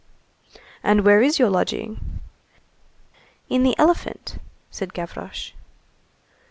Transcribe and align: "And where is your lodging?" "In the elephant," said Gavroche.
"And 0.81 1.05
where 1.05 1.21
is 1.21 1.37
your 1.37 1.51
lodging?" 1.51 2.19
"In 3.49 3.61
the 3.61 3.75
elephant," 3.77 4.39
said 4.71 4.95
Gavroche. 4.95 5.51